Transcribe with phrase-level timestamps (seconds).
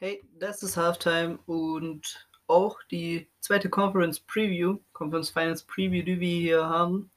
[0.00, 6.40] Hey, das ist Halftime und auch die zweite Conference Preview, Conference Finals Preview, die wir
[6.40, 7.10] hier haben.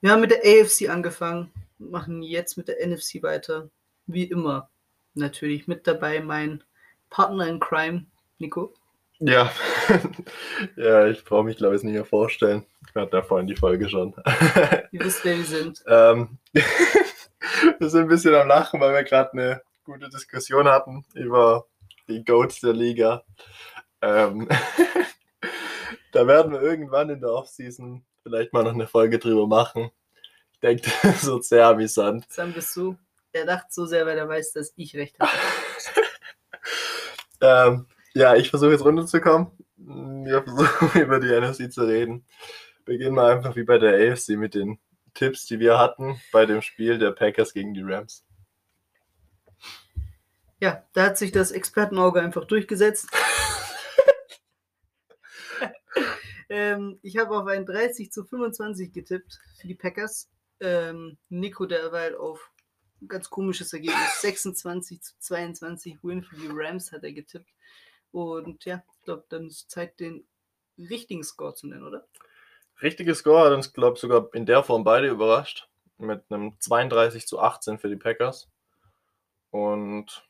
[0.00, 3.70] Wir haben mit der AFC angefangen, machen jetzt mit der NFC weiter.
[4.08, 4.70] Wie immer.
[5.14, 6.64] Natürlich mit dabei mein
[7.10, 8.06] Partner in Crime,
[8.40, 8.74] Nico.
[9.20, 9.52] Ja,
[10.76, 12.66] ja, ich brauche mich, glaube ich, nicht mehr vorstellen.
[12.92, 14.16] Wir hatten ja vorhin die Folge schon.
[14.90, 15.84] Ihr wisst, wer wir sind.
[15.86, 16.38] Ähm,
[17.78, 21.66] wir sind ein bisschen am Lachen, weil wir gerade eine gute Diskussion hatten über
[22.08, 23.24] die Goats der Liga.
[24.02, 24.46] Ähm,
[26.12, 29.90] da werden wir irgendwann in der Offseason vielleicht mal noch eine Folge drüber machen.
[30.52, 32.26] Ich denke, das wird sehr amüsant.
[32.36, 32.96] Wir es so,
[33.32, 35.32] er lacht so sehr, weil er weiß, dass ich recht habe.
[37.40, 39.52] ähm, ja, ich versuche jetzt runterzukommen.
[39.76, 42.26] Wir versuchen über die NFC zu reden.
[42.84, 44.78] Beginnen wir einfach wie bei der AFC mit den
[45.14, 48.27] Tipps, die wir hatten bei dem Spiel der Packers gegen die Rams.
[50.60, 53.08] Ja, da hat sich das Expertenauge einfach durchgesetzt.
[56.48, 60.28] ähm, ich habe auf ein 30 zu 25 getippt für die Packers.
[60.60, 62.50] Ähm, Nico derweil auf
[63.00, 64.00] ein ganz komisches Ergebnis.
[64.20, 67.50] 26 zu 22 Win für die Rams hat er getippt.
[68.10, 70.26] Und ja, ich glaube, dann ist Zeit, den
[70.76, 72.08] richtigen Score zu nennen, oder?
[72.82, 75.68] Richtige Score hat uns, glaube ich, sogar in der Form beide überrascht.
[75.98, 78.48] Mit einem 32 zu 18 für die Packers.
[79.50, 80.27] Und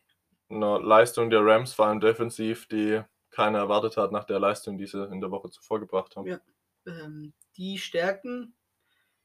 [0.50, 4.86] einer Leistung der Rams, vor allem defensiv, die keiner erwartet hat nach der Leistung, die
[4.86, 6.26] sie in der Woche zuvor gebracht haben.
[6.26, 6.40] Ja,
[6.86, 8.54] ähm, die Stärken,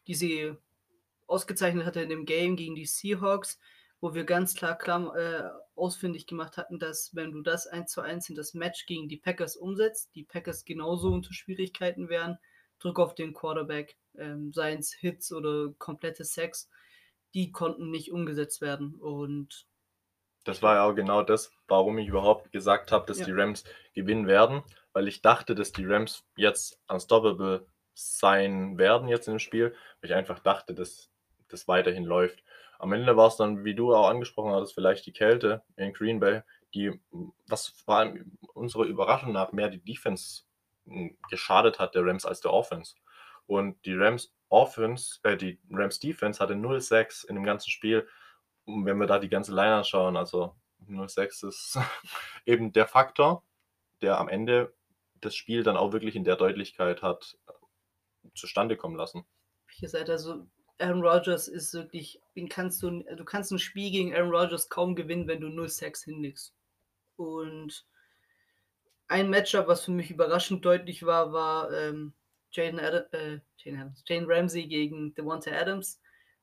[0.07, 0.53] die sie
[1.27, 3.59] ausgezeichnet hatte in dem Game gegen die Seahawks,
[4.01, 8.01] wo wir ganz klar, klar äh, ausfindig gemacht hatten, dass wenn du das 1 zu
[8.01, 12.37] 1 in das Match gegen die Packers umsetzt, die Packers genauso unter Schwierigkeiten wären,
[12.79, 16.69] Druck auf den Quarterback, ähm, seien es Hits oder komplette Sex,
[17.33, 18.95] die konnten nicht umgesetzt werden.
[18.95, 19.65] Und
[20.43, 23.25] das war ja auch genau das, warum ich überhaupt gesagt habe, dass Ja.
[23.25, 23.63] die Rams
[23.93, 24.63] gewinnen werden,
[24.93, 30.15] weil ich dachte, dass die Rams jetzt unstoppable sein werden jetzt im Spiel, weil ich
[30.15, 31.11] einfach dachte, dass
[31.47, 32.43] das weiterhin läuft.
[32.79, 36.19] Am Ende war es dann, wie du auch angesprochen hattest, vielleicht die Kälte in Green
[36.19, 36.41] Bay,
[36.73, 36.99] die,
[37.47, 40.43] was vor allem unserer Überraschung nach mehr die Defense
[40.87, 42.95] m, geschadet hat der Rams als der Offense.
[43.45, 48.07] Und die Rams Offense, äh, die Rams Defense hatte 0-6 in dem ganzen Spiel.
[48.65, 50.55] Und wenn wir da die ganze Line anschauen, also
[50.87, 51.79] 0-6 ist
[52.45, 53.43] eben der Faktor,
[54.01, 54.73] der am Ende
[55.21, 59.25] das Spiel dann auch wirklich in der Deutlichkeit hat äh, zustande kommen lassen.
[59.79, 60.45] ihr seid also,
[60.79, 64.95] Aaron Rodgers ist wirklich, den kannst du, du kannst ein Spiel gegen Aaron Rodgers kaum
[64.95, 66.53] gewinnen, wenn du 0 Sex hinlegst.
[67.15, 67.85] Und
[69.07, 72.13] ein Matchup, was für mich überraschend deutlich war, war ähm,
[72.51, 76.01] Jaden Ad äh, Jane Adams, Jane Ramsey gegen Devonta Adams.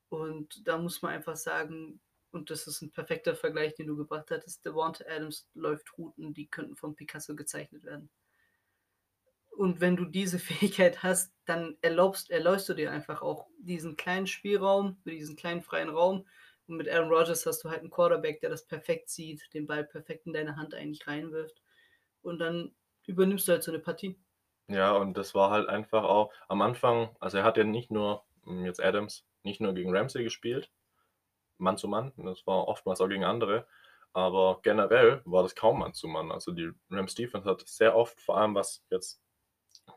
[0.09, 2.01] Und da muss man einfach sagen,
[2.33, 6.49] und das ist ein perfekter Vergleich, den du gebracht hattest, Devonta Adams läuft Routen, die
[6.49, 8.11] könnten von Picasso gezeichnet werden.
[9.51, 14.27] Und wenn du diese Fähigkeit hast, dann erlaubst, erlaubst du dir einfach auch diesen kleinen
[14.27, 16.27] Spielraum, diesen kleinen freien Raum.
[16.67, 19.85] Und mit Aaron Rodgers hast du halt einen Quarterback, der das perfekt sieht, den Ball
[19.85, 21.61] perfekt in deine Hand eigentlich reinwirft.
[22.23, 22.75] Und dann
[23.07, 24.19] übernimmst du halt so eine Partie.
[24.69, 28.25] Ja, und das war halt einfach auch am Anfang, also er hat ja nicht nur,
[28.47, 30.71] m, jetzt Adams, nicht nur gegen Ramsey gespielt,
[31.61, 33.67] Mann zu Mann, das war oftmals auch gegen andere,
[34.13, 36.33] aber generell war das kaum Mann zu Mann.
[36.33, 39.23] Also die Rams Defense hat sehr oft, vor allem was jetzt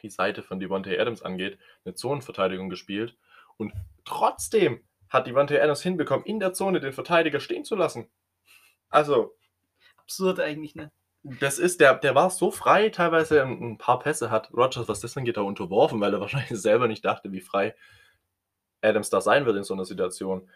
[0.01, 3.17] die Seite von Devontae Adams angeht, eine Zonenverteidigung gespielt
[3.57, 3.73] und
[4.05, 8.09] trotzdem hat Devontae Adams hinbekommen, in der Zone den Verteidiger stehen zu lassen.
[8.89, 9.35] Also,
[9.97, 10.91] Absurd eigentlich, ne?
[11.23, 14.99] das ist, der, der war so frei, teilweise ein, ein paar Pässe hat Rogers, was
[14.99, 17.75] das angeht, auch unterworfen, weil er wahrscheinlich selber nicht dachte, wie frei
[18.81, 20.49] Adams da sein wird in so einer Situation.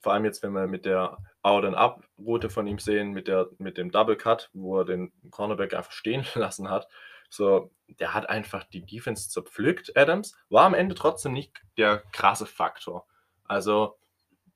[0.00, 3.90] Vor allem jetzt, wenn wir mit der Out-and-Up-Route von ihm sehen, mit, der, mit dem
[3.90, 6.88] Double Cut, wo er den Cornerback einfach stehen lassen hat.
[7.28, 10.36] So, der hat einfach die Defense zerpflückt, Adams.
[10.48, 13.06] War am Ende trotzdem nicht der krasse Faktor.
[13.44, 13.98] Also,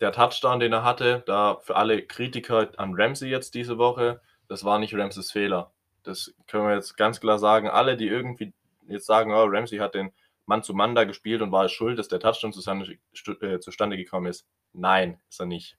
[0.00, 4.64] der Touchdown, den er hatte, da für alle Kritiker an Ramsey jetzt diese Woche, das
[4.64, 5.72] war nicht Ramseys Fehler.
[6.02, 7.68] Das können wir jetzt ganz klar sagen.
[7.68, 8.52] Alle, die irgendwie
[8.88, 10.12] jetzt sagen, oh, Ramsey hat den
[10.50, 12.98] Mann zu Mann da gespielt und war es schuld, dass der Touchdown zustande,
[13.40, 14.48] äh, zustande gekommen ist.
[14.72, 15.78] Nein, ist er nicht.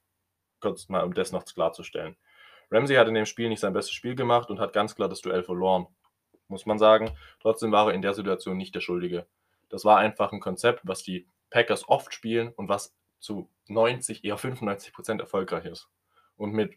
[0.61, 2.15] Kurz mal, um das noch klarzustellen.
[2.71, 5.19] Ramsey hat in dem Spiel nicht sein bestes Spiel gemacht und hat ganz klar das
[5.19, 5.87] Duell verloren.
[6.47, 7.11] Muss man sagen.
[7.41, 9.27] Trotzdem war er in der Situation nicht der Schuldige.
[9.67, 14.37] Das war einfach ein Konzept, was die Packers oft spielen und was zu 90, eher
[14.37, 15.89] 95 Prozent erfolgreich ist.
[16.37, 16.75] Und mit,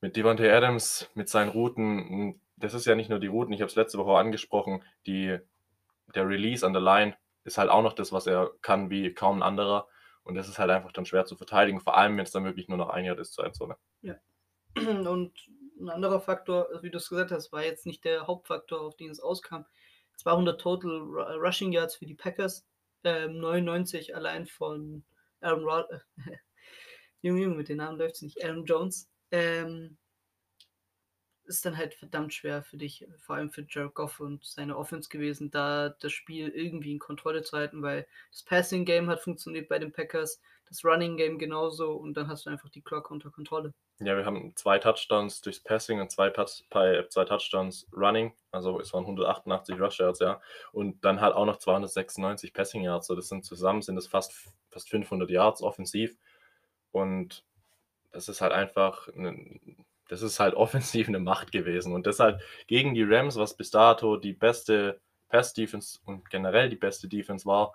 [0.00, 3.68] mit Devontae Adams, mit seinen Routen, das ist ja nicht nur die Routen, ich habe
[3.68, 5.38] es letzte Woche auch angesprochen, die,
[6.14, 9.38] der Release an der Line ist halt auch noch das, was er kann wie kaum
[9.38, 9.88] ein anderer.
[10.22, 12.68] Und das ist halt einfach dann schwer zu verteidigen, vor allem wenn es dann wirklich
[12.68, 13.76] nur noch ein Jahr ist zur Endzone.
[14.76, 15.32] Und
[15.80, 19.20] 'n anderer Faktor, wie du's gesagt hast, war jetzt nicht der Hauptfaktor, auf den es
[19.20, 19.64] auskam.
[20.18, 22.66] 200 Total Ru Rushing Yards für die Packers,
[23.04, 25.04] ähm, 99 allein von
[25.40, 25.86] Aaron Rod
[27.22, 28.44] Junge, Junge, mit den Namen läuft's nicht.
[28.44, 29.10] Aaron Jones.
[29.30, 29.96] Ähm
[31.50, 35.08] ist dann halt verdammt schwer für dich, vor allem für Jared Goff und seine Offense
[35.10, 39.68] gewesen, da das Spiel irgendwie in Kontrolle zu halten, weil das Passing Game hat funktioniert
[39.68, 43.30] bei den Packers, das Running Game genauso und dann hast du einfach die Clock unter
[43.30, 43.74] Kontrolle.
[43.98, 48.80] Ja, wir haben 2 Touchdowns durchs Passing und 2 Touch bei 2 Touchdowns Running, also
[48.80, 50.40] es waren 188 Rush Yards, ja.
[50.72, 54.32] Und dann halt auch noch 296 Passing Yards, so das sind zusammen sind das fast
[54.70, 56.16] fast 500 Yards offensiv.
[56.92, 57.44] Und
[58.12, 62.94] das ist halt einfach 'nen das ist halt offensiv 'ne Macht gewesen und deshalb gegen
[62.94, 67.74] die Rams, was bis dato die beste Pass Defense und generell die beste Defense war,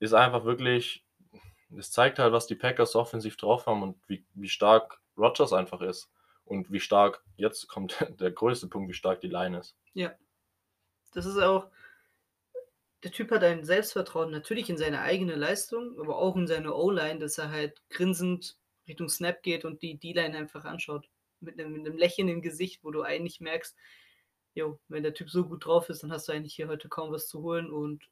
[0.00, 1.04] ist einfach wirklich
[1.76, 5.80] es zeigt halt, was die Packers offensiv drauf haben und wie wie stark Rodgers einfach
[5.82, 6.10] ist
[6.44, 9.76] und wie stark jetzt kommt der größte Punkt, wie stark die Line ist.
[9.94, 10.12] Ja.
[11.12, 11.70] Das ist auch
[13.02, 17.20] der Typ hat ein Selbstvertrauen, natürlich in seine eigene Leistung, aber auch in seine O-Line,
[17.20, 18.56] dass er halt grinsend
[18.88, 21.08] Richtung Snap geht und die D-Line einfach anschaut
[21.46, 23.76] mit 'nem mit 'nem Lächeln im Gesicht, wo du eigentlich merkst:
[24.54, 27.12] „Jo, wenn der Typ so gut drauf ist, dann hast du eigentlich hier heute kaum
[27.12, 28.08] was zu holen.“ Und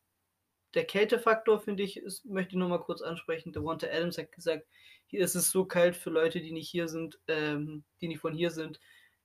[0.75, 3.53] der Kältefaktor, finde ich, ist möchte ich noch mal kurz ansprechen.
[3.53, 4.67] Davante Adams hat gesagt:
[5.07, 8.35] „Hier ist es so kalt für Leute, die nicht hier sind ähm, die nicht von
[8.35, 8.81] hier sind.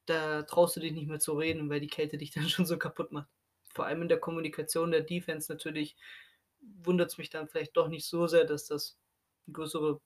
[0.05, 2.77] Da traust du dich nicht mehr zu reden, weil die Kälte dich dann schon so
[2.77, 3.29] kaputt macht.“
[3.73, 5.95] Vor allem in der Kommunikation der Defense natürlich
[6.61, 8.97] wundert's mich dann vielleicht doch nicht so sehr, dass das
[9.51, 9.99] größere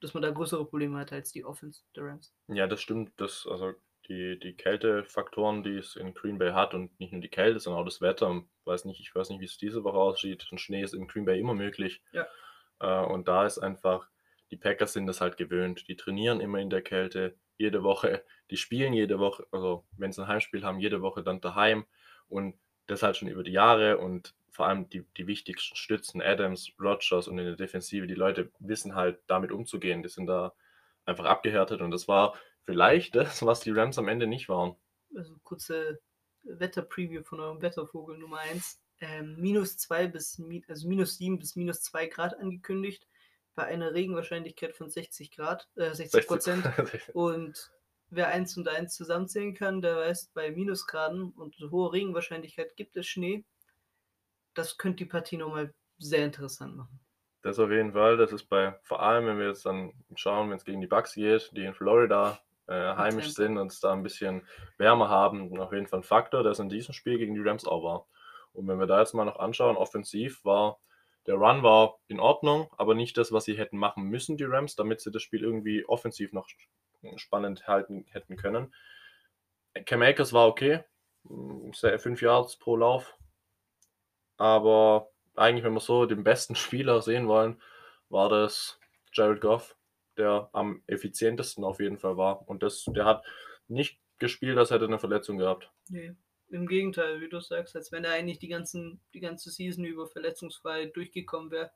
[0.00, 2.30] dass man da größere Probleme hat als die Offense der Rams.
[2.48, 3.12] Ja, das stimmt.
[3.16, 3.72] Das also
[4.08, 7.80] die die Kältefaktoren, die es in Green Bay hat und nicht nur die Kälte, sondern
[7.82, 8.44] auch das Wetter.
[8.64, 10.46] Weiß nicht ich weiß nicht, wie es diese Woche aussieht.
[10.52, 12.02] 'N Schnee ist in Green Bay immer möglich.
[12.12, 12.26] Ja.
[12.80, 14.10] Äh, und da ist einfach
[14.50, 15.88] die Packers sind das halt gewöhnt.
[15.88, 18.24] Die trainieren immer in der Kälte, jede Woche.
[18.50, 21.86] Die spielen jede Woche also, wenn sie 'n Heimspiel haben, jede Woche dann daheim
[22.28, 22.56] und
[22.86, 27.26] das halt schon über die Jahre und vor allem die die wichtigsten Stützen, Adams, Rodgers
[27.26, 30.02] und in der Defensive, die Leute wissen halt, damit umzugehen.
[30.02, 30.54] Die sind da
[31.04, 34.76] einfach abgehärtet und das war vielleicht das, was die Rams am Ende nicht waren.
[35.16, 36.00] Also, kurze
[36.44, 38.80] Wetter-Preview von eurem Wettervogel Nummer 1.
[39.00, 43.08] Ähm, -2 bis also, -7 bis -2 Grad angekündigt,
[43.56, 47.10] bei einer Regenwahrscheinlichkeit von 60 Grad äh, 60 %.
[47.12, 47.72] Und
[48.10, 53.06] wer 1 und 1 zusammenzählen kann, der weiß, bei Minusgraden und hoher Regenwahrscheinlichkeit gibt es
[53.06, 53.44] Schnee.
[54.56, 57.00] Das könnte die Partie noch mal sehr interessant machen.
[57.42, 58.16] Das auf jeden Fall.
[58.16, 61.50] Das ist bei vor allem, wenn wir jetzt dann schauen, wenn's gegen die Bucks geht,
[61.54, 63.34] die in Florida, äh, heimisch Tampa.
[63.34, 64.46] sind und es da 'n bisschen
[64.78, 67.82] wärmer haben, auf jeden Fall 'n Faktor, das in diesem Spiel gegen die Rams auch
[67.84, 68.06] war.
[68.54, 70.80] Und wenn wir da jetzt mal noch anschauen, offensiv war
[71.26, 74.76] der Run war in Ordnung, aber nicht das, was sie hätten machen müssen, die Rams,
[74.76, 76.48] damit sie das Spiel irgendwie offensiv noch
[77.16, 78.74] spannend halten hätten können.
[79.86, 80.84] Cam Akers war okay,
[81.98, 83.16] 5 Yards pro Lauf.
[84.36, 87.60] Aber eigentlich, wenn wir so den besten Spieler sehen wollen,
[88.08, 88.78] war das
[89.12, 89.76] Jared Goff,
[90.16, 92.48] der am effizientesten auf jeden Fall war.
[92.48, 93.24] Und das der hat
[93.68, 95.70] nicht gespielt, als hätte er 'ne Verletzung gehabt.
[95.88, 96.16] Ne,
[96.48, 100.06] im Gegenteil, wie du sagst, als wenn er eigentlich die ganzen die ganze Season über
[100.06, 101.70] verletzungsfrei durchgekommen wäre.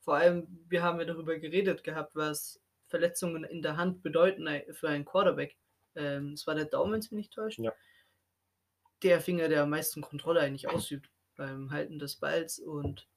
[0.00, 4.66] Vor allem, wir haben ja darüber geredet gehabt, was Verletzungen in der Hand bedeuten ei
[4.72, 5.56] für einen Quarterback.
[5.94, 7.58] Ähm, es war der Daumen, wenn's mich nicht täuscht.
[7.58, 7.72] Ja.
[9.02, 11.10] Der Finger, der am meisten Kontrolle eigentlich ausübt
[11.40, 13.08] beim Halten des Balls und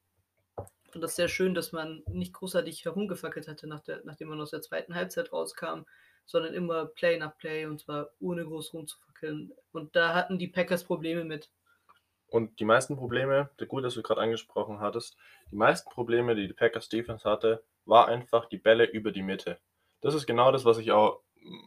[0.89, 4.51] fand das sehr schön, dass man nicht großartig herumgefackelt hatte, nach der nachdem man aus
[4.51, 4.85] der 2.
[4.93, 5.81] Halbzeit rauskam,
[6.25, 9.51] sondern immer Play nach Play und zwar ohne groß rumzufackeln.
[9.73, 11.51] Und da hatten die Packers Probleme mit.
[12.27, 15.17] Und die meisten Probleme gut, dass du grad angesprochen hattest,
[15.51, 19.59] die meisten Probleme, die die Packers Defense hatte, war einfach die Bälle über die Mitte.
[19.99, 21.21] Das ist genau das, was ich auch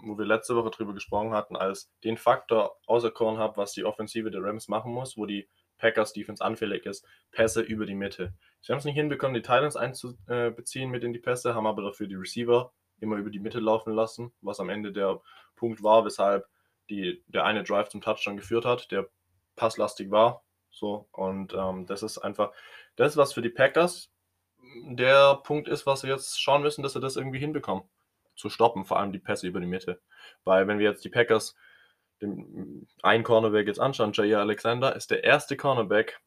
[0.05, 4.31] wo wir letzte Woche drüber gesprochen hatten, als den Faktor auserkoren habe, was die Offensive
[4.31, 8.35] der Rams machen muss, wo die Packers Defense anfällig ist, Pässe über die Mitte.
[8.61, 11.67] Sie haben's nicht hinbekommen, die Tight Ends einzu äh, beziehen mit in die Pässe, haben
[11.67, 15.21] aber dafür die Receiver immer über die Mitte laufen lassen, was am Ende der
[15.55, 16.47] Punkt war, weshalb
[16.89, 19.09] die der eine Drive zum Touchdown geführt hat, der
[19.57, 21.09] passlastig war, so.
[21.13, 22.53] Und, ähm, das ist einfach
[22.97, 24.13] das, was für die Packers
[24.85, 27.85] der Punkt ist, was wir jetzt schauen müssen, dass sie das irgendwie hinbekommen,
[28.35, 30.01] zu stoppen, vor allem die Pässe über die Mitte.
[30.45, 31.57] Weil wenn wir jetzt die Packers
[32.21, 35.55] den einen Cornerback jetzt anschauen, Jaire Alexander ist der 1.
[35.59, 36.21] Cornerback,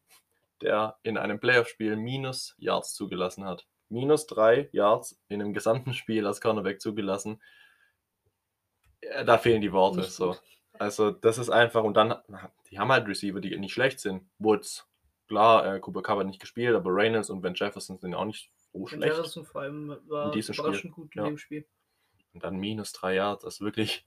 [0.61, 3.67] der in einem Playoff-Spiel minus Yards zugelassen hat.
[3.91, 7.41] -3 Yards in 'nem gesamten Spiel als Cornerback zugelassen.
[9.01, 10.35] Äh, da fehlen die Worte, so.
[10.73, 12.15] Also, das ist einfach und dann
[12.69, 14.29] die haben halt Receiver, die nicht schlecht sind.
[14.37, 14.87] Woods,
[15.27, 18.51] klar, äh, Cooper Kupp hat nicht gespielt, aber Reynolds und Van Jefferson sind auch nicht
[18.71, 21.27] so schlecht Jefferson vor allem in war diesem Spiel, überraschend gut in ja.
[21.27, 21.65] dem Spiel.
[22.33, 24.05] Und dann -3 Yards, ist wirklich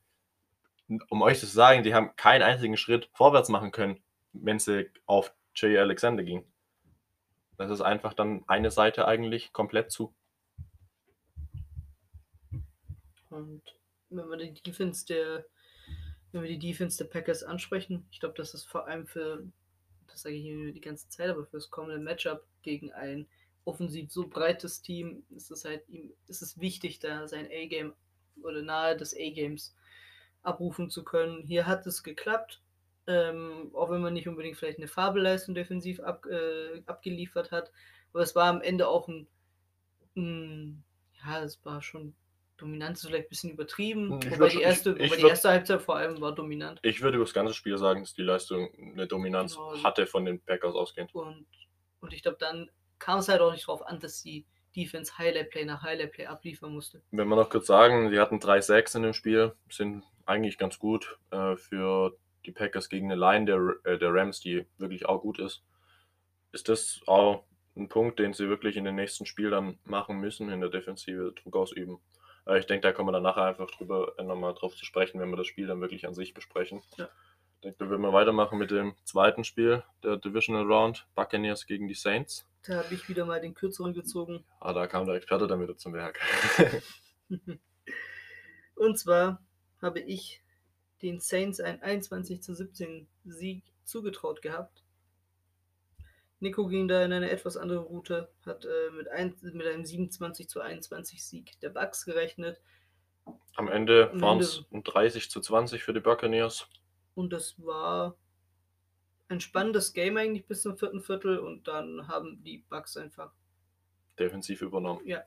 [1.08, 5.34] um euch zu sagen, die haben keinen einzigen Schritt vorwärts machen können, wenn sie auf
[5.54, 6.44] Jay Alexander ging.
[7.58, 10.14] Das ist einfach dann eine Seite eigentlich komplett zu.
[13.30, 13.62] Und
[14.10, 15.46] wenn wir die Defense der,
[16.32, 19.46] wenn wir die Defense der Packers ansprechen, ich glaube, das ist vor allem für,
[20.08, 23.26] das sage ich hier die ganze Zeit, aber für das kommende Matchup gegen ein
[23.64, 27.94] offensiv so breites Team, ist es halt ihm, ist es wichtig, da sein A-Game
[28.42, 29.74] oder nahe des A-Games
[30.42, 31.42] abrufen zu können.
[31.42, 32.60] Hier hat es geklappt,
[33.06, 37.70] ähm, auch wenn man nicht unbedingt vielleicht eine Fabelleistung defensiv ab, äh, abgeliefert hat,
[38.12, 39.26] aber es war am Ende auch ein,
[40.16, 40.82] ein
[41.24, 42.14] ja, es war schon
[42.58, 45.48] Dominanz ist vielleicht ein bisschen übertrieben, Ich wobei, die erste, ich- ich die würd- erste
[45.48, 46.78] Halbzeit vor allem war dominant.
[46.82, 49.82] Ich würde über das ganze Spiel sagen, dass die Leistung eine Dominanz Genau.
[49.82, 51.12] hatte von den Packers ausgehend.
[51.12, 51.44] Und,
[52.00, 52.70] und ich glaube, dann
[53.00, 54.46] kam es halt auch nicht drauf an, dass die
[54.76, 57.02] Defense Highlight Play nach Highlight Play abliefern musste.
[57.10, 61.18] Wenn wir noch kurz sagen, die hatten 3-6 in dem Spiel, sind eigentlich ganz gut
[61.30, 65.38] äh, für die Packers gegen eine Line der, äh, der Rams, die wirklich auch gut
[65.38, 65.62] ist.
[66.52, 67.44] Ist das auch
[67.76, 71.32] ein Punkt, den sie wirklich in den nächsten Spielen dann machen müssen, in der Defensive
[71.32, 71.98] Druck ausüben?
[72.46, 75.20] Äh, ich denke, da kommen wir dann nachher einfach drüber äh, nochmal drauf zu sprechen,
[75.20, 76.82] wenn wir das Spiel dann wirklich an sich besprechen.
[76.96, 77.08] Ja.
[77.56, 81.86] Ich denke, da würden wir weitermachen mit dem zweiten Spiel, der Divisional Round, Buccaneers gegen
[81.86, 82.48] die Saints.
[82.66, 84.44] Da habe ich wieder mal den kürzeren gezogen.
[84.60, 86.20] Ah, da kam der Experte dann wieder zum Werk.
[88.76, 89.40] Und zwar
[89.82, 90.42] habe ich
[91.02, 94.84] den Saints ein 21 zu 17 Sieg zugetraut gehabt.
[96.40, 100.48] Nico ging da in eine etwas andere Route, hat äh, mit, ein, mit einem 27
[100.48, 102.60] zu 21 Sieg der Bucks gerechnet.
[103.54, 106.68] Am Ende waren es 30 zu 20 für die Buccaneers.
[107.14, 108.16] Und das war
[109.28, 113.32] ein spannendes Game eigentlich bis zum vierten Viertel und dann haben die Bucks einfach,
[114.18, 115.06] defensiv übernommen.
[115.06, 115.22] ja,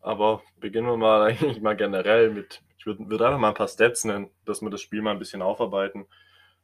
[0.00, 3.66] Aber beginnen wir mal eigentlich mal generell mit, ich würde würd einfach mal ein paar
[3.66, 6.06] Stats nennen, dass wir das Spiel mal ein bisschen aufarbeiten.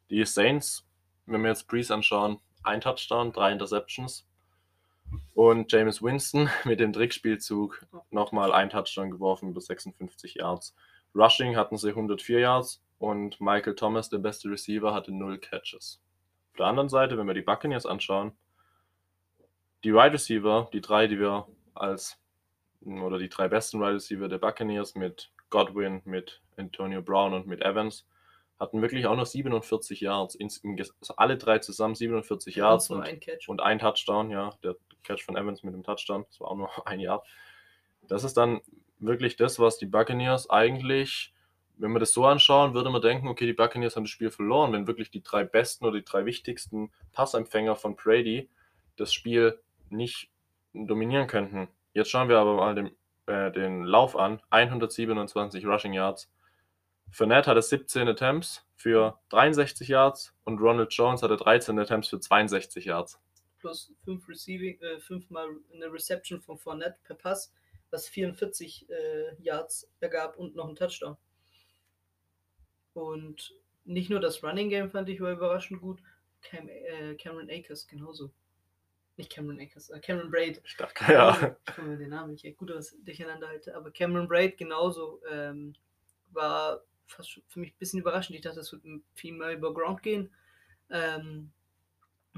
[0.09, 0.87] Die Saints,
[1.27, 4.25] wenn wir jetzt Breeze anschauen, ein Touchdown, drei Interceptions.
[5.35, 10.77] Und James Winston mit dem Trickspielzug nochmal ein Touchdown geworfen über 56 Yards.
[11.13, 16.01] Rushing hatten sie 104 Yards und Michael Thomas, der beste Receiver, hatte 0 Catches.
[16.53, 18.31] Auf der anderen Seite, wenn wir die Buccaneers anschauen,
[19.83, 22.17] die Wide Receiver, die drei, die wir als
[22.85, 27.63] oder die drei besten Wide Receiver der Buccaneers mit Godwin, mit Antonio Brown und mit
[27.63, 28.07] Evans
[28.59, 30.39] hatten wirklich auch noch 47 Yards.
[30.39, 34.31] Ges- also alle drei zusammen 47 Yards nur und, ein und ein Touchdown.
[34.31, 37.25] Ja, der Catch von Evans mit dem Touchdown, das war auch nur ein Yard.
[38.09, 38.61] Das ist dann
[38.99, 41.35] wirklich das, was die Buccaneers eigentlich,
[41.77, 44.73] wenn wir das so anschauen, würde man denken, okay, die Buccaneers haben das Spiel verloren,
[44.73, 48.49] wenn wirklich die drei besten oder die drei wichtigsten Passempfänger von Brady
[48.97, 50.31] das Spiel nicht
[50.73, 51.69] dominieren könnten.
[51.95, 52.91] Jetzt schauen wir aber mal den,
[53.27, 54.41] äh, den Lauf an.
[54.51, 56.31] 127 Rushing Yards.
[57.11, 62.87] Fournette hatte 17 Attempts für 63 Yards und Ronald Jones hatte 13 Attempts für 62
[62.87, 63.21] Yards.
[63.59, 67.53] plus 5 Receiving, äh, fünfmal eine Reception von Fournette per Pass,
[67.91, 71.17] was 44 äh, Yards ergab und noch ein Touchdown.
[72.95, 76.03] Und nicht nur das Running Game fand ich war überraschend gut,
[76.43, 78.33] Cam, äh, Cameron Akers genauso.
[79.17, 80.63] Nicht Cameron Akers, äh, Cameron Braid.
[80.65, 81.57] Ich dachte, ja.
[81.67, 83.77] Ich komme mir den Namen nicht, echt gut, dass ich durcheinander halte.
[83.77, 85.75] Aber Cameron Braid genauso ähm,
[86.31, 88.37] war fast für mich ein bisschen überraschend.
[88.37, 88.83] Ich dachte, das wird
[89.15, 90.31] viel mehr über Ground gehen.
[90.91, 91.53] Ähm,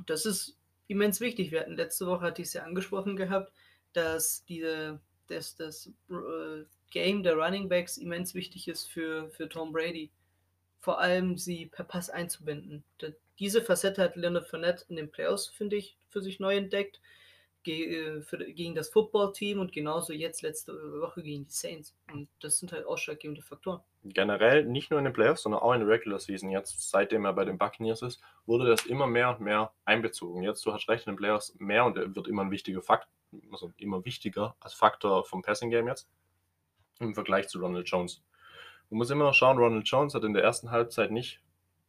[0.06, 1.52] das ist immens wichtig.
[1.52, 3.52] Wir hatten letzte Woche, hatte ich es ja angesprochen gehabt,
[3.92, 9.72] dass diese, dass das äh, Game der Running Backs immens wichtig ist für, für Tom
[9.72, 10.10] Brady.
[10.80, 12.84] Vor allem sie per Pass einzubinden.
[12.98, 17.00] Da, diese Facette hat Leonard Fournette in den Playoffs, finde ich, für sich neu entdeckt.
[17.62, 21.96] Ge äh, für, gegen das Football-Team und genauso jetzt letzte Woche gegen die Saints.
[22.12, 23.80] Und das sind halt ausschlaggebende Faktoren.
[24.04, 26.50] Generell nicht nur in den Playoffs, sondern auch in der Regular Season.
[26.50, 30.42] Jetzt, seitdem er bei den Buccaneers ist, wurde das immer mehr und mehr einbezogen.
[30.42, 33.10] Jetzt, du hast recht, in den Playoffs mehr und er wird immer ein wichtiger Faktor,
[33.50, 36.06] also immer wichtiger als Faktor vom Passing Game jetzt
[37.00, 38.22] im Vergleich zu Ronald Jones.
[38.90, 41.40] Man muss immer noch schauen, Ronald Jones hat in der ersten Halbzeit nicht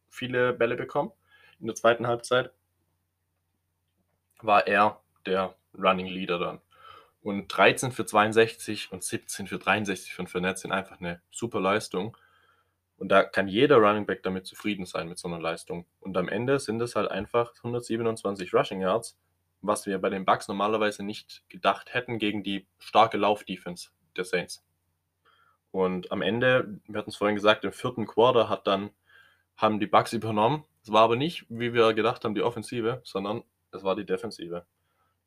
[0.08, 1.12] viele Bälle bekommen.
[1.60, 2.52] In der zweiten Halbzeit
[4.40, 6.60] war er der Running Leader dann.
[7.22, 12.16] Und 13 für 62 und 17 für 63 von Fournette sind einfach eine super Leistung.
[12.98, 15.86] Und da kann jeder Running Back damit zufrieden sein mit so einer Leistung.
[16.00, 19.18] Und am Ende sind es halt einfach 127 Rushing Yards,
[19.60, 24.64] was wir bei den Bucks normalerweise nicht gedacht hätten gegen die starke Lauf-Defense der Saints.
[25.72, 28.90] Und am Ende, wir hatten es vorhin gesagt, im vierten Quarter hat dann,
[29.56, 30.64] haben die Bucks übernommen.
[30.86, 34.64] Es war aber nicht, wie wir gedacht haben, die Offensive, sondern es war die Defensive.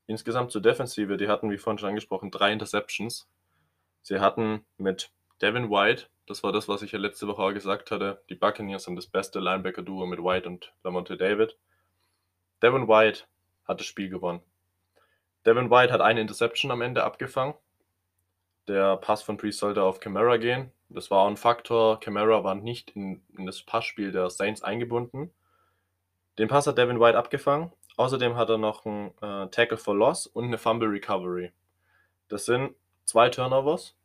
[0.08, 3.28] Insgesamt zur Defensive, die hatten, wie vorhin schon angesprochen, drei Interceptions.
[4.02, 5.12] Sie hatten mit
[5.42, 8.24] Devin White, Das war das, was ich ja letzte Woche auch gesagt hatte.
[8.30, 11.58] Die Buccaneers sind das beste Linebacker-Duo mit White und Lamonte David.
[12.64, 13.26] Devin White
[13.66, 14.42] hat das Spiel gewonnen.
[15.46, 17.56] Devin White hat eine Interception am Ende abgefangen.
[18.70, 20.72] Der Pass von Priest sollte auf Camara gehen.
[20.88, 22.00] Das war auch ein Faktor.
[22.00, 25.34] Camara war nicht in, in das Passspiel der Saints eingebunden.
[26.40, 27.72] Den Pass hat Devin White abgefangen.
[27.98, 31.52] Außerdem hat er noch einen äh, Tackle for Loss und eine Fumble Recovery.
[32.30, 33.96] Das sind zwei Turnovers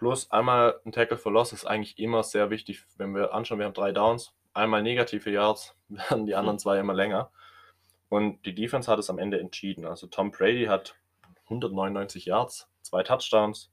[0.00, 3.66] plus einmal ein Tackle for Loss ist eigentlich immer sehr wichtig, wenn wir anschauen, wir
[3.66, 7.30] haben drei Downs, einmal negative Yards, werden die anderen zwei immer länger.
[8.08, 9.84] Und die Defense hat es am Ende entschieden.
[9.84, 10.96] Also Tom Brady hat
[11.44, 13.70] 199 Yards, zwei Touchdowns.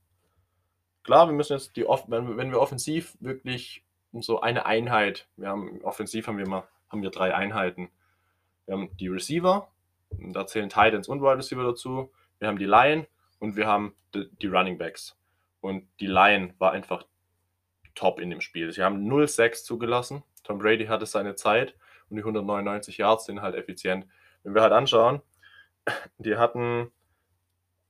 [1.04, 3.86] Klar, wir müssen jetzt die, wenn, wenn wir offensiv wirklich
[4.20, 7.90] so eine Einheit, wir haben offensiv haben wir immer, haben wir drei Einheiten.
[8.66, 9.68] Wir haben die Receiver,
[10.12, 12.12] da zählen Titans und Wide Receiver dazu.
[12.40, 13.08] Wir haben die Line
[13.40, 15.16] und wir haben die, die Running Backs.
[15.62, 17.06] Und die Line war einfach
[17.96, 18.72] top in dem Spiel.
[18.72, 20.24] Sie haben 0-6 zugelassen.
[20.44, 21.76] Tom Brady hatte seine Zeit
[22.10, 24.06] und die 199 Yards sind halt effizient.
[24.44, 25.22] Wenn wir halt anschauen,
[26.18, 26.92] die hatten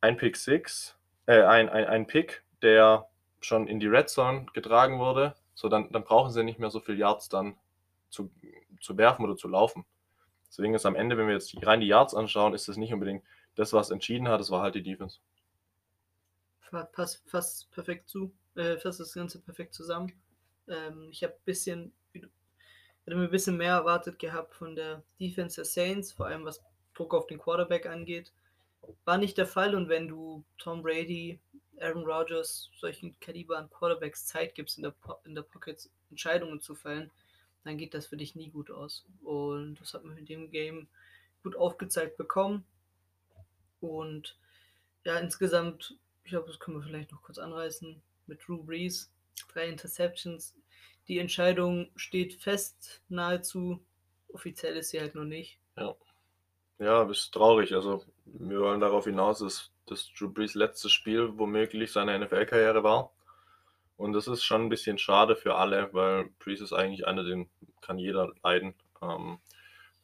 [0.01, 3.08] ein Pick 6, äh, ein, ein, ein Pick, der
[3.42, 5.36] schon in die Red Zone getragen wurde.
[5.54, 7.56] So, dann, dann brauchen sie nicht mehr so viel Yards dann
[8.10, 8.32] zu,
[8.79, 9.86] zu werfen oder zu laufen.
[10.50, 13.24] Deswegen ist am Ende, wenn wir jetzt rein die Yards anschauen, ist das nicht unbedingt
[13.55, 15.19] das, was entschieden hat, das war halt die Defense.
[16.91, 20.13] Passt fast perfekt zu, äh, fasst das Ganze perfekt zusammen.
[20.67, 22.29] Ähm, ich habe ein bisschen, hätte
[23.15, 26.62] mir ein bisschen mehr erwartet gehabt von der Defense der Saints, vor allem was
[26.93, 28.34] Druck auf den Quarterback angeht.
[29.05, 31.39] War nicht der Fall und wenn du Tom Brady,
[31.79, 36.62] Aaron Rodgers, solchen Kaliber an Quarterbacks Zeit gibst, in der, po in der Pocket Entscheidungen
[36.62, 37.12] zu fällen,
[37.67, 39.05] dann geht das für dich nie gut aus.
[39.24, 40.88] Und das hat man in dem Game
[41.43, 42.65] gut aufgezeigt bekommen.
[43.79, 44.38] Und
[45.03, 49.12] ja, insgesamt, ich glaube, das können wir vielleicht noch kurz anreißen mit Drew Brees.
[49.53, 50.55] Drei Interceptions.
[51.07, 53.83] Die Entscheidung steht fest, nahezu.
[54.29, 55.59] Offiziell ist sie halt noch nicht.
[55.77, 55.95] Ja.
[56.79, 57.74] Ja, das ist traurig.
[57.74, 63.11] Also, wir wollen darauf hinaus, dass das Drew Brees letztes Spiel womöglich seine NFL-Karriere war.
[63.98, 67.50] Und das ist schon ein bisschen schade für alle, weil Brees ist eigentlich einer, den
[67.81, 68.75] kann jeder leiden.
[69.01, 69.40] Ähm,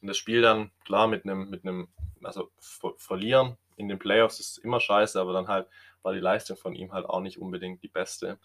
[0.01, 1.87] und das Spiel dann, klar, mit einem, mit einem,
[2.21, 5.67] also ver verlieren in den Playoffs ist immer scheiße, aber dann halt
[6.01, 8.37] war die Leistung von ihm halt auch nicht unbedingt die beste.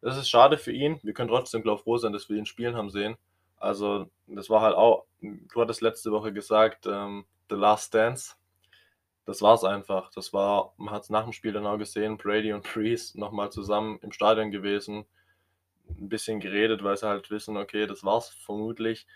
[0.00, 0.98] Das ist schade für ihn.
[1.02, 3.16] Wir können trotzdem, glaube ich, froh sein, dass wir ihn spielen haben sehen.
[3.56, 8.34] Also, das war halt auch, du hattest letzte Woche gesagt, ähm, The Last Dance.
[9.24, 10.10] Das war es einfach.
[10.10, 13.50] Das war, man hat es nach dem Spiel dann auch gesehen, Brady und Priest nochmal
[13.50, 15.04] zusammen im Stadion gewesen,
[15.88, 19.06] ein bisschen geredet, weil sie halt wissen, okay, das war's vermutlich.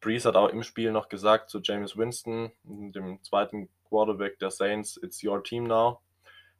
[0.00, 5.00] Breeze hat auch im Spiel noch gesagt zu James Winston, dem zweiten Quarterback der Saints,
[5.02, 6.00] it's your team now.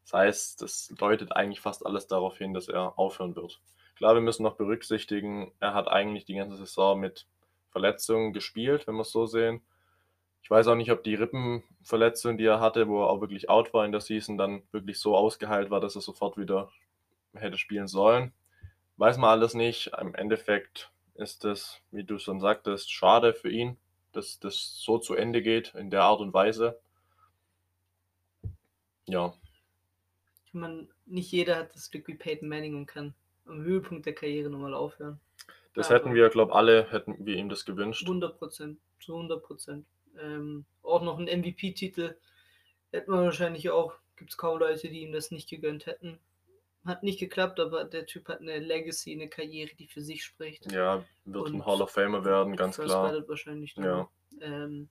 [0.04, 3.60] Das heißt, das deutet eigentlich fast alles darauf hin, dass er aufhören wird.
[3.96, 7.26] Klar, wir müssen noch berücksichtigen, er hat eigentlich die ganze Saison mit
[7.70, 9.62] Verletzungen gespielt, wenn wir es so sehen.
[10.44, 13.72] Ich weiß auch nicht, ob die Rippenverletzung, die er hatte, wo er auch wirklich out
[13.72, 16.70] war in der Season, dann wirklich so ausgeheilt war, dass er sofort wieder
[17.32, 18.30] hätte spielen sollen.
[18.98, 19.92] Weiß man alles nicht.
[19.98, 23.78] Im Endeffekt ist es, wie du schon sagtest, schade für ihn,
[24.12, 26.78] dass das so zu Ende geht in der Art und Weise.
[29.06, 29.32] Ja.
[30.52, 33.14] Man, nicht jeder hat das Glück wie Peyton Manning und kann
[33.46, 35.18] am Höhepunkt der Karriere nochmal aufhören.
[35.72, 38.02] Das Aber hätten wir, glaube ich, alle, hätten wir ihm das gewünscht.
[38.02, 39.86] 100 Prozent, zu 100 Prozent.
[40.20, 42.16] Ähm, auch noch ein MVP-Titel
[42.92, 43.94] hätten wir wahrscheinlich auch.
[44.16, 46.18] Gibt es kaum Leute, die ihm das nicht gegönnt hätten.
[46.84, 50.70] Hat nicht geklappt, aber der Typ hat eine Legacy, eine Karriere, die für sich spricht.
[50.70, 53.08] Ja, wird und ein Hall of Famer werden, ganz First klar.
[53.08, 53.74] Ballot wahrscheinlich.
[53.74, 53.84] Dann.
[53.84, 54.10] Ja.
[54.40, 54.88] Ähm,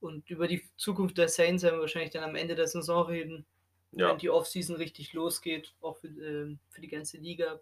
[0.00, 3.44] und über die Zukunft der Saints werden wir wahrscheinlich dann am Ende der Saison reden.
[3.92, 4.10] Ja.
[4.10, 7.60] Wenn die Offseason richtig losgeht, auch für, ähm, für die ganze Liga.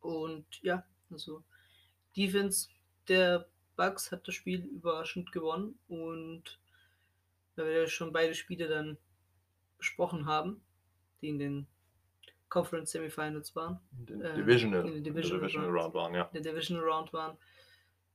[0.00, 1.42] Und ja, also
[2.16, 2.68] Defense
[3.08, 3.48] der
[3.82, 6.60] Bucks hat das Spiel überraschend gewonnen und
[7.56, 8.96] weil wir schon beide Spiele dann
[9.76, 10.62] besprochen haben,
[11.20, 11.66] die in den
[12.48, 13.80] Conference Semifinals waren.
[13.98, 16.30] In den äh, Divisional, in den Divisional, Divisional Round, Round waren, ja.
[16.32, 17.36] In der Divisional Round waren.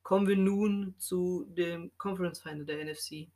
[0.03, 3.09] Kommen wir nun zu dem Conference Final der NFC.
[3.09, 3.29] Die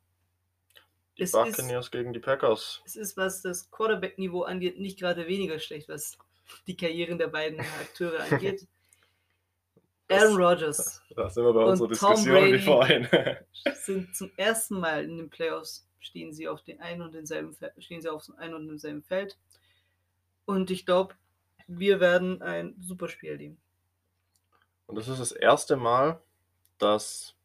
[1.18, 2.80] es Buccaneers ist, gegen die Packers.
[2.86, 6.16] Es ist, was das Quarterback-Niveau angeht, nicht gerade weniger schlecht, was
[6.66, 8.66] die Karrieren der beiden Akteure angeht.
[10.12, 13.08] Aaron Rodgers da sind wir bei unserer Diskussion wie vorhin.
[13.74, 18.00] sind zum ersten Mal in den Playoffs stehen sie auf den einen und denselben stehen
[18.00, 19.38] sie auf einem und demselben Feld.
[20.44, 21.14] Und ich glaube,
[21.68, 23.60] wir werden ein super Spiel erleben.
[24.86, 26.20] Und das ist das erste Mal,
[26.78, 27.36] dass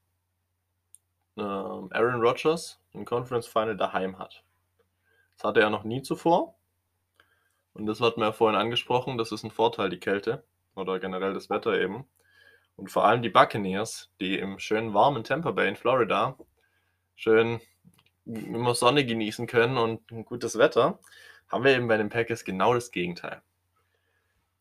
[1.38, 4.43] ähm, Aaron Rodgers ein Conference Final daheim hat.
[5.38, 6.56] Das hatte er noch nie zuvor.
[7.73, 10.43] Und das hat man ja vorhin angesprochen, das ist ein Vorteil, die Kälte.
[10.75, 12.06] oder generell das Wetter eben.
[12.78, 16.38] Und vor allem die Buccaneers, die im schönen warmen Tampa Bay in Florida
[17.16, 17.60] schön
[18.26, 21.00] immer Sonne genießen können und ein gutes Wetter,
[21.48, 23.42] haben wir eben bei den Packers genau das Gegenteil.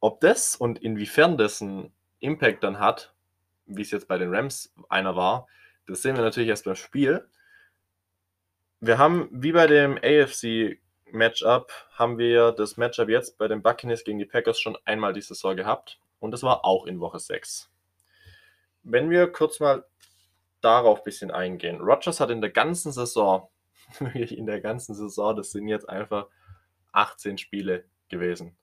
[0.00, 3.12] Ob das und inwiefern das einen Impact dann hat,
[3.66, 5.46] wie es jetzt bei den Rams einer war,
[5.86, 7.28] das sehen wir natürlich erst beim Spiel.
[8.80, 14.18] Wir haben, wie bei dem AFC-Matchup, haben wir das Matchup jetzt bei den Buccaneers gegen
[14.18, 15.98] die Packers schon einmal die Saison gehabt.
[16.18, 17.70] Und das war auch in Woche 6.
[18.88, 19.84] Wenn wir kurz mal
[20.60, 21.80] darauf ein bisschen eingehen.
[21.80, 23.48] Rogers hat in der ganzen Saison,
[23.98, 26.28] wirklich in der ganzen Saison, das sind jetzt einfach
[26.92, 28.56] 18 Spiele gewesen.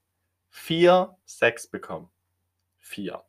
[0.50, 2.10] Vier Sacks bekommen.
[2.80, 3.24] Vier.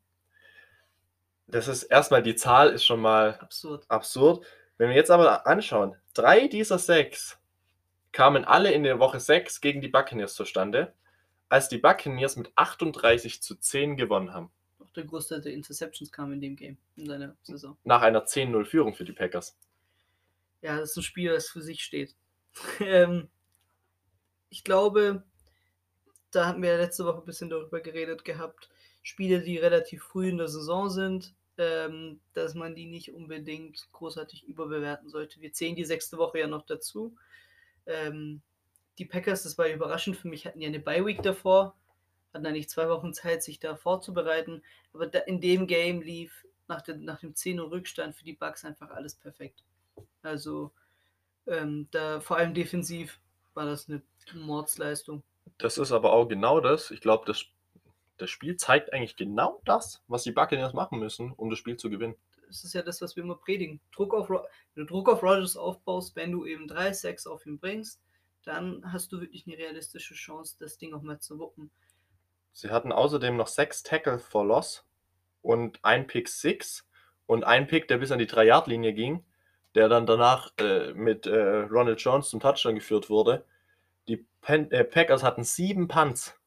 [1.46, 3.84] Das ist erstmal, die Zahl ist schon mal Absurd.
[3.88, 4.46] absurd.
[4.76, 7.38] Wenn wir jetzt aber anschauen, drei dieser sechs
[8.14, 10.94] kamen alle in der Woche 6 gegen die Buccaneers zustande,
[11.48, 14.50] als die Buccaneers mit 38 zu 10 gewonnen haben.
[14.96, 17.76] Der Großteil der Interceptions kam in dem Game, in seiner Saison.
[17.84, 19.56] Nach einer 10-0-Führung für die Packers.
[20.62, 22.14] Ja, das ist ein Spiel, das für sich steht.
[22.80, 23.28] ähm,
[24.50, 25.24] ich glaube,
[26.30, 28.70] da hatten wir letzte Woche ein bisschen darüber geredet gehabt.
[29.02, 34.44] Spiele, die relativ früh in der Saison sind, ähm, dass man die nicht unbedingt großartig
[34.44, 35.40] überbewerten sollte.
[35.40, 37.16] Wir zählen die sechste Woche ja noch dazu.
[37.86, 38.42] Ähm,
[38.98, 41.76] die Packers, das war überraschend für mich, hatten ja eine Bye-Week davor,
[42.34, 44.62] hatten eigentlich zwei Wochen Zeit, sich da vorzubereiten.
[44.92, 48.34] Aber da, in dem Game lief nach, den, nach dem 10 Uhr Rückstand für die
[48.34, 49.62] Bucks einfach alles perfekt.
[50.22, 50.72] Also
[51.46, 53.20] ähm, da vor allem defensiv
[53.54, 54.02] war das eine
[54.34, 55.22] Mordsleistung.
[55.58, 56.90] Das ist aber auch genau das.
[56.90, 57.44] Ich glaube, das,
[58.16, 61.90] das Spiel zeigt eigentlich genau das, was die Buccaneers machen müssen, um das Spiel zu
[61.90, 62.16] gewinnen.
[62.48, 63.80] Das ist ja das, was wir immer predigen.
[63.92, 64.40] Druck auf, wenn
[64.74, 68.00] du Druck auf Rogers aufbaust, wenn du eben 3 Sacks auf ihn bringst,
[68.44, 71.70] dann hast du wirklich eine realistische Chance, das Ding auch mal zu wuppen.
[72.54, 74.86] Sie hatten außerdem noch sechs Tackle for Loss
[75.42, 76.88] und ein Pick Six
[77.26, 79.24] und ein Pick, der bis an die 3-Yard-Linie ging,
[79.74, 83.44] der dann danach äh, mit äh, Ronald Jones zum Touchdown geführt wurde.
[84.06, 86.38] Die Pan äh, Packers hatten sieben Punts.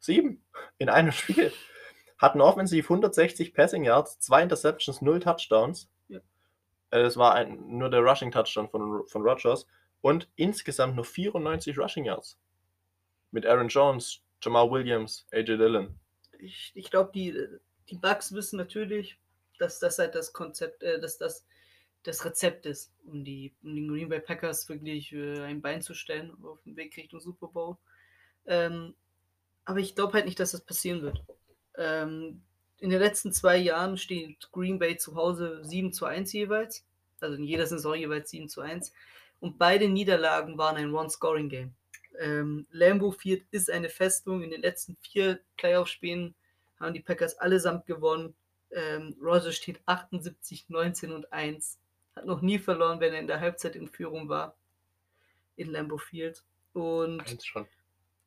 [0.00, 0.44] Sieben
[0.78, 1.52] in einem Spiel.
[2.18, 5.88] Hatten offensiv 160 Passing Yards, zwei Interceptions, null Touchdowns.
[6.08, 6.18] Ja.
[6.90, 9.66] Äh, das war ein, nur der Rushing Touchdown von, von Rogers.
[10.00, 12.36] Und insgesamt nur 94 Rushing Yards.
[13.30, 15.98] Mit Aaron Jones, Jamal Williams, AJ Dillon.
[16.38, 17.34] Ich, ich glaube, die,
[17.90, 19.18] die Bugs wissen natürlich,
[19.58, 21.44] dass das halt das Konzept, äh, dass das
[22.02, 25.94] das Rezept ist, um, die, um den Green Bay Packers wirklich äh, ein Bein zu
[25.94, 27.76] stellen auf dem Weg Richtung Super Bowl.
[28.46, 28.94] Ähm,
[29.64, 31.22] aber ich glaube halt nicht, dass das passieren wird.
[31.76, 32.42] Ähm,
[32.78, 36.86] in den letzten zwei Jahren steht Green Bay zu Hause 7 zu 1 jeweils.
[37.20, 38.92] Also in jeder Saison jeweils 7 zu 1.
[39.40, 41.74] Und beide Niederlagen waren ein One-Scoring-Game.
[42.18, 44.42] Ähm, Lambeau Field ist eine Festung.
[44.42, 46.34] In den letzten vier Playoff-Spielen
[46.78, 48.34] haben die Packers allesamt gewonnen.
[48.70, 51.78] Ähm, Rogers steht 78, 19 und 1.
[52.16, 54.56] Hat noch nie verloren, wenn er in der Halbzeit in Führung war.
[55.56, 56.42] In Lambeau Field.
[56.72, 57.66] Und Eins schon.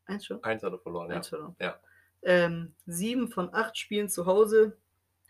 [0.06, 0.44] eins schon?
[0.44, 1.16] Eins hat er verloren, ja.
[1.18, 1.56] Eins verloren.
[1.60, 1.80] Ja.
[2.22, 4.78] Ähm, sieben von acht Spielen zu Hause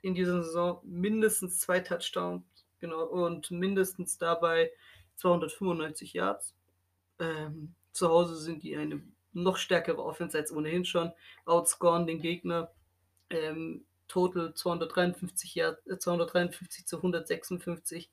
[0.01, 2.43] in dieser Saison mindestens zwei Touchdowns,
[2.79, 4.71] genau, und mindestens dabei
[5.15, 6.53] 295 Yards.
[7.19, 9.01] Ähm, zu Hause sind die eine
[9.31, 11.11] noch stärkere Offense als ohnehin schon.
[11.45, 12.71] Outscoren den Gegner.
[13.29, 18.11] Ähm, Total 253 Yards, äh, 253 zu 156.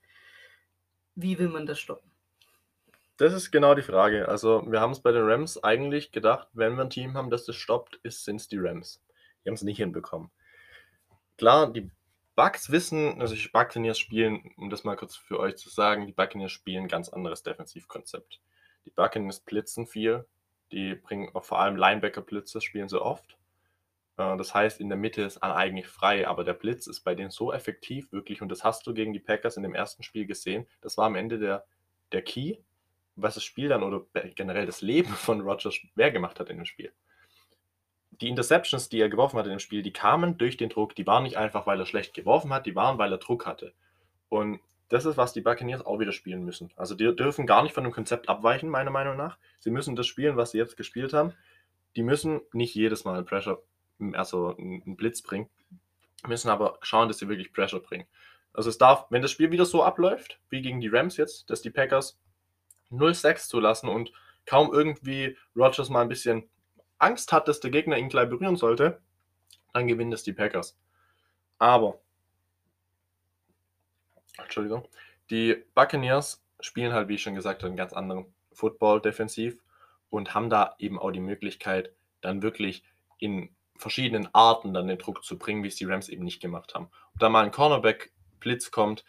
[1.15, 2.11] Wie will man das stoppen?
[3.19, 4.29] Das ist genau die Frage.
[4.29, 7.45] Also, wir haben es bei den Rams eigentlich gedacht, wenn wir ein Team haben, das
[7.45, 9.03] das stoppt, sind es die Rams.
[9.45, 10.31] Die haben es nicht hinbekommen.
[11.37, 11.91] Klar, die
[12.35, 16.13] Bucks wissen, also die Buccaneers spielen, um das mal kurz für euch zu sagen, die
[16.13, 18.41] Buccaneers spielen ein ganz anderes Defensivkonzept.
[18.85, 20.25] Die Buccaneers blitzen viel,
[20.73, 23.37] die bringen vor allem Linebacker-Blitze, spielen sie oft.
[24.17, 27.31] Äh, Das heißt, in der Mitte ist eigentlich frei, aber der Blitz ist bei denen
[27.31, 30.67] so effektiv, wirklich, und das hast du gegen die Packers in dem ersten Spiel gesehen.
[30.81, 31.65] Das war am Ende der,
[32.13, 32.57] der Key,
[33.17, 36.67] was das Spiel dann oder generell das Leben von Rogers schwer gemacht hat in dem
[36.67, 36.93] Spiel.
[38.13, 40.95] Die Interceptions, die er geworfen hat in dem Spiel, die kamen durch den Druck.
[40.95, 43.73] Die waren nicht einfach, weil er schlecht geworfen hat, die waren, weil er Druck hatte.
[44.29, 46.71] Und das ist, was die Buccaneers auch wieder spielen müssen.
[46.77, 49.39] Also die dürfen gar nicht von dem Konzept abweichen, meiner Meinung nach.
[49.61, 51.33] Sie müssen das spielen, was sie jetzt gespielt haben.
[51.97, 53.63] Die müssen nicht jedes Mal Pressure,
[54.13, 55.49] also einen Blitz bringen,
[56.27, 58.07] müssen aber schauen, dass sie wirklich Pressure bringen.
[58.53, 61.63] Also es darf, wenn das Spiel wieder so abläuft, wie gegen die Rams jetzt, dass
[61.63, 62.19] die Packers
[62.91, 64.13] 0-6 zulassen und
[64.45, 66.49] kaum irgendwie Rogers mal ein bisschen
[66.99, 69.01] Angst hat, dass der Gegner ihn gleich berühren sollte,
[69.73, 70.77] dann gewinnen es die Packers.
[71.59, 72.01] Aber,
[74.39, 74.87] Entschuldigung,
[75.31, 79.63] die Buccaneers spielen halt, wie ich schon gesagt habe, einen ganz anderen Football defensiv
[80.11, 82.83] und haben da eben auch die Möglichkeit, dann wirklich
[83.19, 86.75] in verschiedenen Arten dann den Druck zu bringen, wie es die Rams eben nicht gemacht
[86.75, 86.91] haben.
[87.15, 89.05] Ob da mal ein Cornerback-Blitz kommt,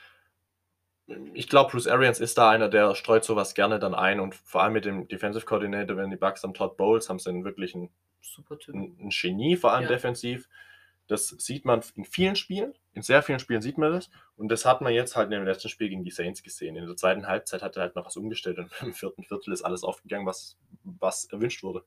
[1.33, 4.63] ich glaube, Bruce Arians ist da einer, der streut sowas gerne dann ein und vor
[4.63, 7.89] allem mit dem Defensive Coordinator, wenn die Bucks am Todd Bowles haben, sie wirklich ein,
[8.69, 9.89] ein, ein Genie, vor allem ja.
[9.89, 10.47] defensiv.
[11.07, 14.09] Das sieht man in vielen Spielen, in sehr vielen Spielen sieht man das.
[14.35, 16.75] Und das hat man jetzt halt in dem letzten Spiel gegen die Saints gesehen.
[16.75, 19.61] In der zweiten Halbzeit hat er halt noch was umgestellt und im vierten Viertel ist
[19.61, 21.83] alles aufgegangen, was, was erwünscht wurde.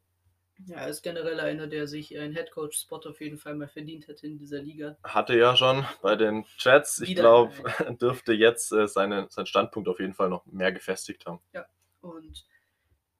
[0.67, 4.27] Ja, er ist generell einer, der sich einen Headcoach-Spot auf jeden Fall mal verdient hätte
[4.27, 4.97] in dieser Liga.
[5.03, 7.01] Hatte ja schon bei den Chats.
[7.01, 7.53] Ich glaube,
[8.01, 11.41] dürfte jetzt äh, seine, seinen Standpunkt auf jeden Fall noch mehr gefestigt haben.
[11.53, 11.67] Ja,
[12.01, 12.47] und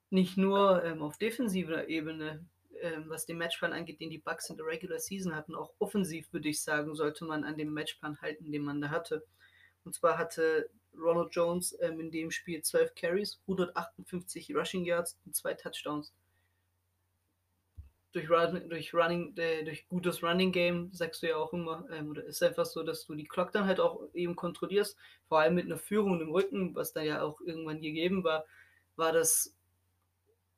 [0.09, 2.45] nicht nur ähm, auf defensiver Ebene,
[2.85, 6.31] ähm, was den Matchplan angeht, den die Bucks in der Regular Season hatten, auch offensiv
[6.31, 9.25] würde ich sagen, sollte man an dem Matchplan halten, den man da hatte.
[9.83, 15.35] Und zwar hatte Ronald Jones ähm, in dem Spiel 12 Carries, 158 Rushing Yards und
[15.35, 16.13] zwei Touchdowns
[18.15, 22.11] durch, Run, durch Running, äh, durch gutes Running Game, sagst du ja auch immer, ähm,
[22.11, 25.55] oder ist einfach so, dass du die Clock dann halt auch eben kontrollierst, vor allem
[25.55, 28.45] mit einer Führung im Rücken, was da ja auch irgendwann gegeben war,
[28.95, 29.54] war das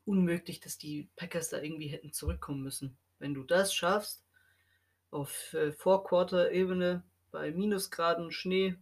[0.07, 2.97] unmöglich, dass die Packers da irgendwie hätten zurückkommen müssen.
[3.19, 4.23] Wenn du das schaffst,
[5.11, 8.75] auf äh, Vorquarter-Ebene bei Minusgraden Schnee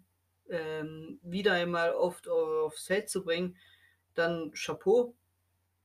[0.49, 3.57] ähm, wieder einmal oft aufs Feld zu bringen,
[4.13, 5.15] dann Chapeau.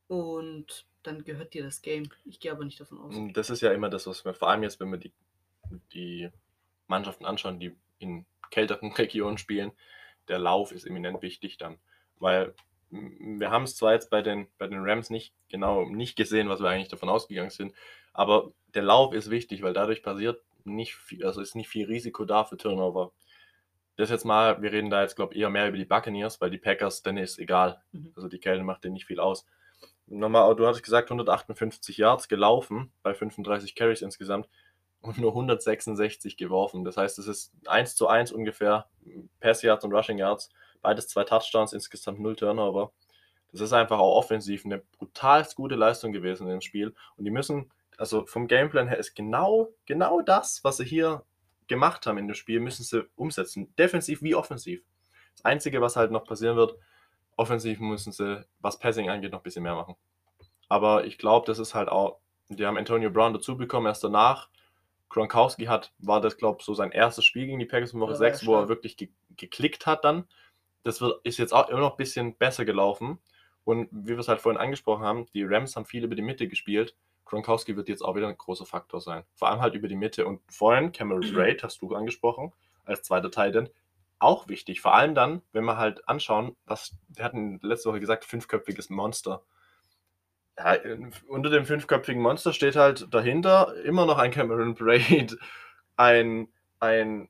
[0.08, 2.10] Und dann gehört dir das Game.
[2.24, 3.14] Ich gehe aber nicht davon aus.
[3.32, 5.12] Das ist ja immer das, was wir, vor allem jetzt, wenn wir die,
[5.92, 6.30] die
[6.86, 9.72] Mannschaften anschauen, die in kälteren Regionen spielen,
[10.28, 11.78] der Lauf ist eminent wichtig dann.
[12.18, 12.54] Weil
[12.90, 16.60] wir haben es zwar jetzt bei den, bei den Rams nicht genau nicht gesehen, was
[16.60, 17.74] wir eigentlich davon ausgegangen sind,
[18.12, 22.24] aber der Lauf ist wichtig, weil dadurch passiert nicht viel, also ist nicht viel Risiko
[22.24, 23.12] da für Turnover.
[23.96, 26.50] Das jetzt mal, wir reden da jetzt, glaube ich, eher mehr über die Buccaneers, weil
[26.50, 27.82] die Packers, denen ist egal.
[27.92, 28.12] Mhm.
[28.16, 29.46] Also die Kälte macht denen nicht viel aus
[30.10, 34.48] nochmal, du hattest gesagt, 158 Yards gelaufen bei 35 Carries insgesamt
[35.00, 36.84] und nur 166 geworfen.
[36.84, 38.86] Das heißt, es ist 1 zu 1 ungefähr
[39.40, 40.50] Pass Yards und Rushing Yards.
[40.82, 42.92] Beides zwei Touchdowns, insgesamt null Turnover.
[43.52, 46.94] Das ist einfach auch offensiv eine brutal gute Leistung gewesen im Spiel.
[47.16, 51.24] Und die müssen, also vom Gameplan her ist genau, genau das, was sie hier
[51.66, 53.74] gemacht haben in dem Spiel, müssen sie umsetzen.
[53.76, 54.82] Defensiv wie offensiv.
[55.34, 56.76] Das Einzige, was halt noch passieren wird,
[57.36, 59.96] offensiv müssen sie, was Passing angeht, noch ein bisschen mehr machen.
[60.68, 64.48] Aber ich glaube, das ist halt auch, die haben Antonio Brown dazu bekommen, erst danach.
[65.08, 68.12] Gronkowski hat, war das, glaube ich, so sein erstes Spiel gegen die Packers in Woche
[68.12, 70.28] ja, 6, wo er wirklich ge geklickt hat dann.
[70.82, 73.18] Das wird, ist jetzt auch immer noch ein bisschen besser gelaufen.
[73.64, 76.48] Und wie wir es halt vorhin angesprochen haben, die Rams haben viel über die Mitte
[76.48, 76.96] gespielt.
[77.24, 79.24] Gronkowski wird jetzt auch wieder ein großer Faktor sein.
[79.34, 80.26] Vor allem halt über die Mitte.
[80.26, 82.52] Und vorhin, Cameron Braid, hast du angesprochen,
[82.84, 83.68] als zweiter Titan,
[84.18, 84.80] auch wichtig.
[84.80, 89.42] Vor allem dann, wenn wir halt anschauen, was, wir hatten letzte Woche gesagt, fünfköpfiges Monster.
[90.58, 90.76] Ja,
[91.28, 95.36] unter dem fünfköpfigen Monster steht halt dahinter immer noch ein Cameron Braid,
[95.96, 96.48] ein,
[96.80, 97.28] ein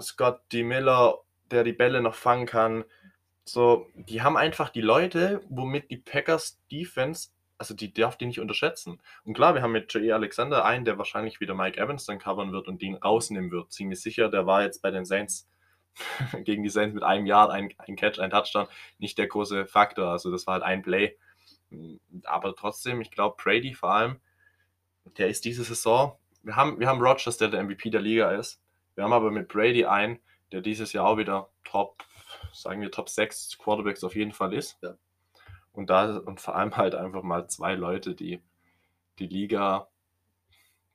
[0.00, 0.62] Scott D.
[0.62, 1.18] Miller,
[1.52, 2.84] der die Bälle noch fangen kann.
[3.44, 8.40] So, die haben einfach die Leute, womit die Packers Defense, also die darf die nicht
[8.40, 9.00] unterschätzen.
[9.24, 10.12] Und klar, wir haben mit J.E.
[10.12, 13.72] Alexander einen, der wahrscheinlich wieder Mike Evans dann covern wird und den rausnehmen wird.
[13.72, 15.48] Ziemlich sicher, der war jetzt bei den Saints
[16.44, 18.66] gegen die Saints mit einem Yard, ein, ein Catch, ein Touchdown,
[18.98, 20.08] nicht der große Faktor.
[20.08, 21.16] Also das war halt ein Play.
[22.24, 24.20] Aber trotzdem, ich glaube, Brady vor allem,
[25.18, 28.60] der ist diese Saison, wir haben, wir haben Rogers, der der MVP der Liga ist.
[28.94, 30.18] Wir haben aber mit Brady einen,
[30.52, 32.04] der dieses Jahr auch wieder Top,
[32.52, 34.78] sagen wir Top 6 Quarterbacks auf jeden Fall ist.
[34.82, 34.96] Ja.
[35.72, 38.40] Und da und vor allem halt einfach mal zwei Leute, die
[39.18, 39.88] die Liga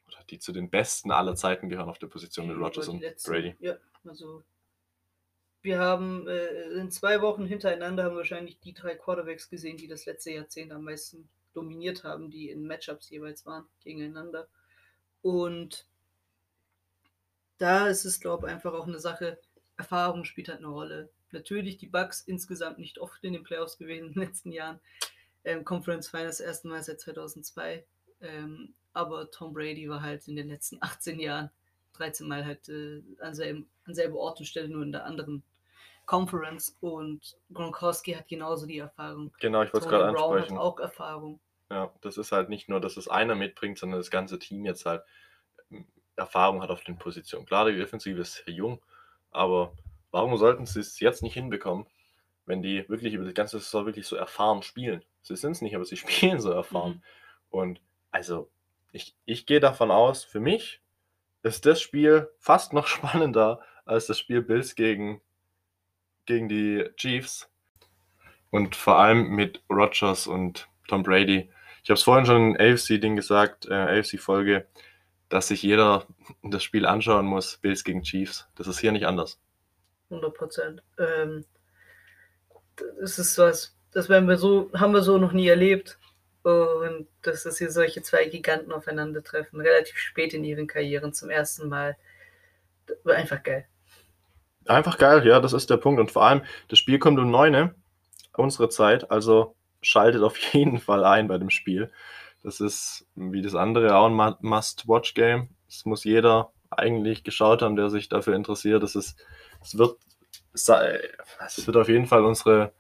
[0.08, 3.56] oder die zu den besten aller Zeiten gehören auf der Position mit Rogers und Brady.
[3.60, 4.44] Ja, also
[5.62, 10.06] wir haben äh, in zwei Wochen hintereinander haben wahrscheinlich die drei Quarterbacks gesehen, die das
[10.06, 14.48] letzte Jahrzehnt am meisten dominiert haben, die in Matchups jeweils waren gegeneinander.
[15.22, 15.88] Und
[17.58, 19.40] da ist es, glaube ich, einfach auch eine Sache,
[19.78, 21.10] Erfahrung spielt halt eine Rolle.
[21.32, 24.80] Natürlich die Bucks insgesamt nicht oft in den Playoffs gewesen in den letzten Jahren.
[25.44, 27.86] Ähm, Conference Finals ersten Mal seit 2002.
[28.22, 31.52] Ähm, aber Tom Brady war halt in den letzten 18 Jahren
[31.94, 35.44] 13 Mal halt äh, an, selben, an selbe Ort und Stelle, nur in der anderen
[36.06, 36.78] Conference.
[36.80, 39.32] Und Gronkowski hat genauso die Erfahrung.
[39.40, 40.56] Genau, ich wollte es gerade ansprechen.
[40.56, 41.40] hat auch Erfahrung.
[41.70, 44.86] Ja, das ist halt nicht nur, dass es einer mitbringt, sondern das ganze Team jetzt
[44.86, 45.04] halt
[46.18, 47.46] Erfahrung hat auf den Positionen.
[47.46, 48.82] Klar, die Defensive ist sehr jung,
[49.32, 49.74] aber
[50.12, 51.86] warum sollten sie es jetzt nicht hinbekommen,
[52.46, 55.04] wenn die wirklich über die ganze Saison wirklich so erfahren spielen?
[55.22, 56.94] Sie sind es nicht, aber sie spielen so erfahren.
[56.94, 57.02] Mhm.
[57.50, 58.50] Und also,
[58.92, 60.82] ich, ich gehe davon aus, für mich
[61.44, 65.22] ist das Spiel fast noch spannender als das Spiel Bills gegen,
[66.26, 67.50] gegen die Chiefs.
[68.50, 71.50] Und vor allem mit Rogers und Tom Brady.
[71.84, 74.68] Ich habe es vorhin schon im AFC-Ding gesagt, äh, AFC-Folge.
[75.30, 76.06] Dass sich jeder
[76.44, 78.48] das Spiel anschauen muss, Bills gegen Chiefs.
[78.56, 79.40] Das ist hier nicht anders.
[80.10, 80.84] 100 Prozent.
[80.98, 81.46] Ähm,
[83.00, 85.98] das ist was, das werden wir so, haben wir so noch nie erlebt.
[86.44, 91.68] Und dass das hier solche zwei Giganten aufeinandertreffen, relativ spät in ihren Karrieren zum ersten
[91.68, 91.98] Mal.
[92.86, 93.68] Das war einfach geil.
[94.66, 96.00] Einfach geil, ja, das ist der Punkt.
[96.00, 97.74] Und vor allem, das Spiel kommt um 9
[98.38, 101.92] unsere Zeit, also schaltet auf jeden Fall ein bei dem Spiel.
[102.44, 105.50] Das ist wie das andere auch ein Must-Watch-Game.
[105.68, 108.84] Das muss jeder eigentlich geschaut haben, der sich dafür interessiert.
[108.84, 109.18] Das ist,
[109.62, 109.98] es wird,
[110.54, 112.74] es wird auf jeden Fall unsere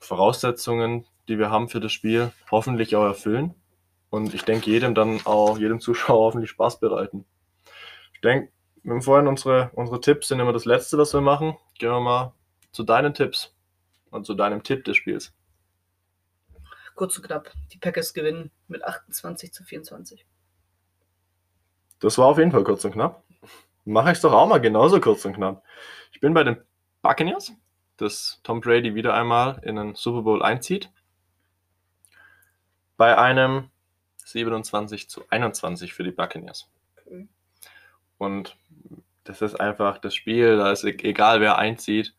[0.00, 3.54] Voraussetzungen, die wir haben für das Spiel, hoffentlich auch erfüllen.
[4.10, 7.24] Und ich denke, jedem dann auch, jedem Zuschauer hoffentlich Spaß bereiten.
[8.14, 11.56] Ich denke, wir haben vorhin unsere, unsere Tipps sind immer das Letzte, was wir machen.
[11.78, 12.34] Gehen wir mal
[12.72, 13.54] zu deinen Tipps
[14.10, 15.32] und zu deinem Tipp des Spiels.
[17.02, 17.50] Kurz und knapp.
[17.72, 20.24] Die Packers gewinnen mit 28 zu 24.
[21.98, 23.24] Das war auf jeden Fall kurz und knapp.
[23.84, 25.64] Mache ich es doch auch mal genauso kurz und knapp.
[26.12, 26.62] Ich bin bei den
[27.00, 27.54] Buccaneers,
[27.96, 30.92] dass Tom Brady wieder einmal in den Super Bowl einzieht.
[32.96, 33.70] Bei einem
[34.24, 36.70] 27 zu 21 für die Buccaneers.
[36.98, 37.26] Okay.
[38.18, 38.56] Und
[39.24, 42.14] das ist einfach das Spiel, da ist e-, egal wer einzieht.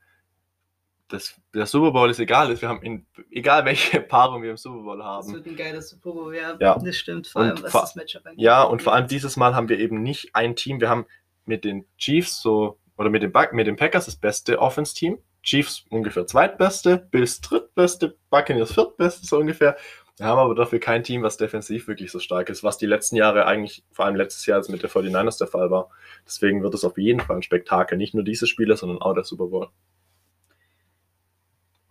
[1.13, 4.81] Das, der Super Bowl ist egal, wir haben in, egal welche Paarung wir im Super
[4.81, 5.27] Bowl haben.
[5.27, 6.57] Das wird ein geiles Super Bowl, ja.
[6.59, 6.75] ja.
[6.83, 8.41] Das stimmt, vor allem was das Matchup angeht.
[8.41, 11.05] Ja, und vor allem dieses Mal haben wir eben nicht ein Team, wir haben
[11.45, 15.19] mit den Chiefs so, oder mit den, mit den Packers das beste Offense-Team.
[15.43, 19.77] Chiefs ungefähr zweitbeste, Bills drittbeste, Buccaneers viertbeste so ungefähr.
[20.17, 23.17] Wir haben aber dafür kein Team, was defensiv wirklich so stark ist, was die letzten
[23.17, 25.89] Jahre eigentlich, vor allem letztes Jahr, als mit der 49ers der Fall war.
[26.25, 27.99] Deswegen wird es auf jeden Fall ein Spektakel.
[27.99, 29.69] Nicht nur diese Spiele, sondern auch der Super Bowl.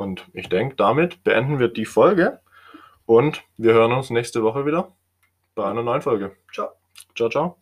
[0.03, 2.41] Und ich denke, damit beenden wir die Folge
[3.07, 4.97] und wir hören uns nächste Woche wieder
[5.55, 6.37] bei einer neuen Folge.
[6.53, 6.71] Ciao.
[7.15, 7.62] Ciao, ciao.